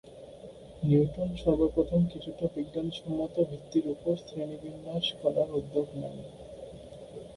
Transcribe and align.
Newton 0.83 1.29
সর্বপ্রথম 1.43 2.01
কিছুটা 2.11 2.45
বিজ্ঞানসম্মত 2.55 3.35
ভিত্তির 3.49 3.85
উপর 3.87 4.13
শ্রেণীবিন্যাস 4.21 5.05
করার 5.21 5.49
উদ্যোগ 5.59 5.87
নেন। 5.95 6.17